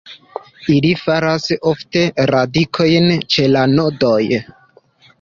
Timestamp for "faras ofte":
1.01-2.03